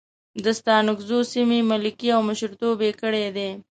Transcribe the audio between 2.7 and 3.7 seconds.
یې کړی دی.